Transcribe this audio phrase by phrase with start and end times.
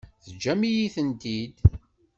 [0.23, 1.55] Teǧǧam-iyi-tent-id.